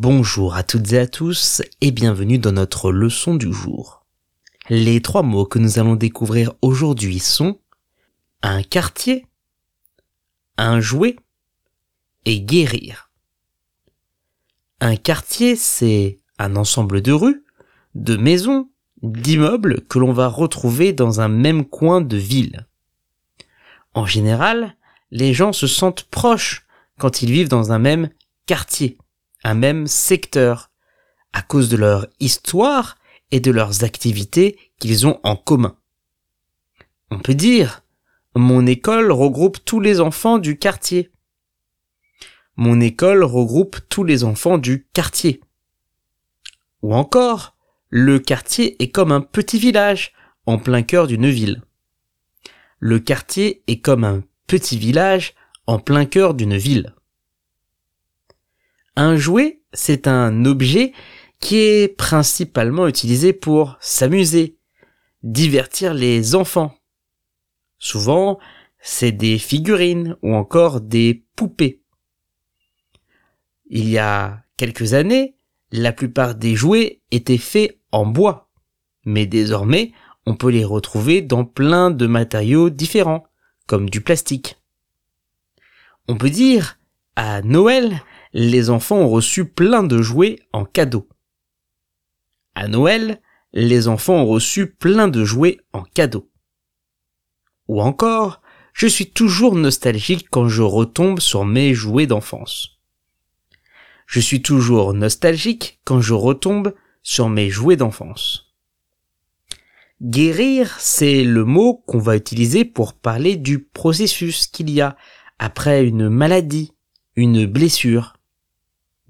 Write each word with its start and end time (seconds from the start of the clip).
bonjour 0.00 0.54
à 0.54 0.62
toutes 0.62 0.94
et 0.94 0.98
à 0.98 1.06
tous 1.06 1.60
et 1.82 1.90
bienvenue 1.90 2.38
dans 2.38 2.52
notre 2.52 2.90
leçon 2.90 3.34
du 3.34 3.52
jour. 3.52 4.06
Les 4.70 5.02
trois 5.02 5.22
mots 5.22 5.44
que 5.44 5.58
nous 5.58 5.78
allons 5.78 5.94
découvrir 5.94 6.54
aujourd'hui 6.62 7.18
sont 7.18 7.60
un 8.40 8.62
quartier, 8.62 9.26
un 10.56 10.80
jouet 10.80 11.16
et 12.24 12.40
guérir. 12.40 13.10
Un 14.80 14.96
quartier, 14.96 15.54
c'est 15.54 16.18
un 16.38 16.56
ensemble 16.56 17.02
de 17.02 17.12
rues, 17.12 17.44
de 17.94 18.16
maisons, 18.16 18.70
d'immeubles 19.02 19.82
que 19.82 19.98
l'on 19.98 20.14
va 20.14 20.28
retrouver 20.28 20.94
dans 20.94 21.20
un 21.20 21.28
même 21.28 21.66
coin 21.66 22.00
de 22.00 22.16
ville. 22.16 22.66
En 23.92 24.06
général, 24.06 24.76
les 25.10 25.34
gens 25.34 25.52
se 25.52 25.66
sentent 25.66 26.04
proches 26.04 26.64
quand 26.98 27.20
ils 27.20 27.30
vivent 27.30 27.50
dans 27.50 27.70
un 27.72 27.78
même 27.78 28.08
quartier, 28.46 28.96
un 29.44 29.54
même 29.54 29.86
secteur, 29.86 30.70
à 31.32 31.42
cause 31.42 31.68
de 31.68 31.76
leur 31.76 32.06
histoire 32.18 32.96
et 33.30 33.40
de 33.40 33.50
leurs 33.50 33.84
activités 33.84 34.58
qu'ils 34.78 35.06
ont 35.06 35.20
en 35.22 35.36
commun. 35.36 35.76
On 37.10 37.18
peut 37.18 37.34
dire, 37.34 37.82
mon 38.34 38.66
école 38.66 39.10
regroupe 39.12 39.58
tous 39.64 39.80
les 39.80 40.00
enfants 40.00 40.38
du 40.38 40.58
quartier. 40.58 41.10
Mon 42.56 42.80
école 42.80 43.24
regroupe 43.24 43.78
tous 43.88 44.04
les 44.04 44.24
enfants 44.24 44.58
du 44.58 44.86
quartier. 44.92 45.40
Ou 46.82 46.94
encore, 46.94 47.56
le 47.88 48.18
quartier 48.18 48.80
est 48.82 48.90
comme 48.90 49.12
un 49.12 49.20
petit 49.20 49.58
village 49.58 50.12
en 50.46 50.58
plein 50.58 50.82
cœur 50.82 51.06
d'une 51.06 51.28
ville. 51.28 51.62
Le 52.78 52.98
quartier 52.98 53.62
est 53.66 53.80
comme 53.80 54.04
un 54.04 54.22
petit 54.46 54.78
village 54.78 55.34
en 55.66 55.78
plein 55.78 56.06
cœur 56.06 56.34
d'une 56.34 56.56
ville. 56.56 56.94
Un 58.96 59.16
jouet, 59.16 59.62
c'est 59.72 60.06
un 60.06 60.44
objet 60.44 60.92
qui 61.38 61.56
est 61.56 61.88
principalement 61.88 62.86
utilisé 62.86 63.32
pour 63.32 63.76
s'amuser, 63.80 64.58
divertir 65.22 65.94
les 65.94 66.34
enfants. 66.34 66.74
Souvent, 67.78 68.38
c'est 68.80 69.12
des 69.12 69.38
figurines 69.38 70.16
ou 70.22 70.34
encore 70.34 70.80
des 70.80 71.24
poupées. 71.36 71.80
Il 73.68 73.88
y 73.88 73.98
a 73.98 74.42
quelques 74.56 74.94
années, 74.94 75.36
la 75.72 75.92
plupart 75.92 76.34
des 76.34 76.56
jouets 76.56 77.00
étaient 77.10 77.38
faits 77.38 77.78
en 77.92 78.04
bois, 78.04 78.50
mais 79.04 79.26
désormais, 79.26 79.92
on 80.26 80.34
peut 80.34 80.50
les 80.50 80.64
retrouver 80.64 81.22
dans 81.22 81.44
plein 81.44 81.90
de 81.90 82.06
matériaux 82.06 82.68
différents, 82.68 83.24
comme 83.66 83.88
du 83.88 84.00
plastique. 84.00 84.56
On 86.08 86.16
peut 86.16 86.30
dire, 86.30 86.78
à 87.16 87.40
Noël, 87.42 88.02
les 88.32 88.70
enfants 88.70 88.98
ont 88.98 89.08
reçu 89.08 89.44
plein 89.44 89.82
de 89.82 90.00
jouets 90.02 90.38
en 90.52 90.64
cadeau. 90.64 91.08
À 92.54 92.68
Noël, 92.68 93.20
les 93.52 93.88
enfants 93.88 94.22
ont 94.22 94.26
reçu 94.26 94.66
plein 94.66 95.08
de 95.08 95.24
jouets 95.24 95.58
en 95.72 95.82
cadeau. 95.82 96.30
Ou 97.68 97.80
encore, 97.80 98.42
je 98.72 98.86
suis 98.86 99.10
toujours 99.10 99.54
nostalgique 99.54 100.28
quand 100.30 100.48
je 100.48 100.62
retombe 100.62 101.20
sur 101.20 101.44
mes 101.44 101.74
jouets 101.74 102.06
d'enfance. 102.06 102.78
Je 104.06 104.20
suis 104.20 104.42
toujours 104.42 104.92
nostalgique 104.92 105.80
quand 105.84 106.00
je 106.00 106.14
retombe 106.14 106.74
sur 107.02 107.28
mes 107.28 107.48
jouets 107.48 107.76
d'enfance. 107.76 108.54
Guérir, 110.02 110.76
c'est 110.78 111.24
le 111.24 111.44
mot 111.44 111.84
qu'on 111.86 111.98
va 111.98 112.16
utiliser 112.16 112.64
pour 112.64 112.94
parler 112.94 113.36
du 113.36 113.60
processus 113.60 114.46
qu'il 114.46 114.70
y 114.70 114.80
a 114.80 114.96
après 115.38 115.84
une 115.84 116.08
maladie, 116.08 116.72
une 117.16 117.46
blessure. 117.46 118.16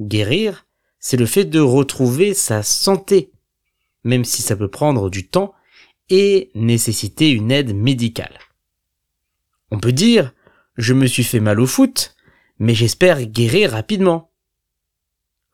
Guérir, 0.00 0.66
c'est 0.98 1.18
le 1.18 1.26
fait 1.26 1.44
de 1.44 1.60
retrouver 1.60 2.32
sa 2.32 2.62
santé, 2.62 3.32
même 4.02 4.24
si 4.24 4.40
ça 4.40 4.56
peut 4.56 4.70
prendre 4.70 5.10
du 5.10 5.28
temps 5.28 5.54
et 6.08 6.50
nécessiter 6.54 7.30
une 7.30 7.50
aide 7.50 7.74
médicale. 7.74 8.38
On 9.70 9.78
peut 9.78 9.92
dire, 9.92 10.32
je 10.76 10.94
me 10.94 11.06
suis 11.06 11.22
fait 11.22 11.40
mal 11.40 11.60
au 11.60 11.66
foot, 11.66 12.16
mais 12.58 12.74
j'espère 12.74 13.22
guérir 13.26 13.72
rapidement. 13.72 14.30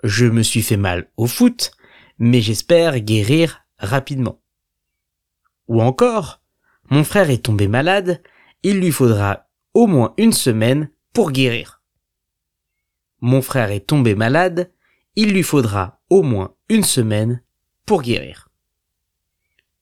Je 0.04 0.26
me 0.26 0.42
suis 0.42 0.62
fait 0.62 0.76
mal 0.76 1.10
au 1.16 1.26
foot, 1.26 1.72
mais 2.18 2.40
j'espère 2.40 3.00
guérir 3.00 3.64
rapidement. 3.78 4.40
Ou 5.66 5.82
encore, 5.82 6.40
mon 6.88 7.02
frère 7.02 7.30
est 7.30 7.44
tombé 7.44 7.66
malade, 7.66 8.22
il 8.62 8.78
lui 8.78 8.92
faudra 8.92 9.48
au 9.74 9.86
moins 9.86 10.14
une 10.16 10.32
semaine 10.32 10.88
pour 11.12 11.32
guérir 11.32 11.75
mon 13.20 13.42
frère 13.42 13.70
est 13.70 13.86
tombé 13.86 14.14
malade, 14.14 14.70
il 15.14 15.32
lui 15.32 15.42
faudra 15.42 16.00
au 16.10 16.22
moins 16.22 16.54
une 16.68 16.84
semaine 16.84 17.42
pour 17.86 18.02
guérir. 18.02 18.48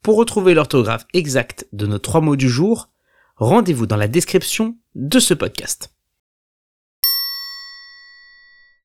Pour 0.02 0.16
retrouver 0.16 0.54
l'orthographe 0.54 1.06
exacte 1.14 1.66
de 1.72 1.86
nos 1.86 1.98
trois 1.98 2.20
mots 2.20 2.36
du 2.36 2.48
jour, 2.48 2.90
rendez-vous 3.36 3.86
dans 3.86 3.96
la 3.96 4.08
description 4.08 4.76
de 4.94 5.18
ce 5.18 5.34
podcast. 5.34 5.93